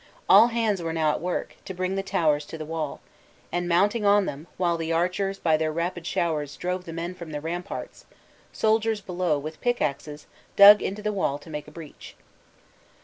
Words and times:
All 0.27 0.47
hands 0.47 0.81
were 0.81 0.93
now 0.93 1.11
at 1.11 1.21
work, 1.21 1.57
to 1.65 1.75
bring 1.75 1.93
the 1.93 2.01
towers 2.01 2.43
to 2.47 2.57
the 2.57 2.65
wall; 2.65 3.01
and 3.51 3.69
mounting 3.69 4.03
on 4.03 4.25
them, 4.25 4.47
while 4.57 4.75
the 4.75 4.91
archers 4.91 5.37
by 5.37 5.57
their 5.57 5.71
rapid 5.71 6.07
showers 6.07 6.57
drove 6.57 6.85
the 6.85 6.91
men 6.91 7.13
from 7.13 7.31
the 7.31 7.39
ramparts, 7.39 8.05
soldiers 8.51 8.99
below, 8.99 9.37
with 9.37 9.61
pickaxes, 9.61 10.25
dug 10.55 10.81
into 10.81 11.03
the 11.03 11.13
wall 11.13 11.37
to 11.37 11.51
make 11.51 11.67
a 11.67 11.71
breach. 11.71 12.15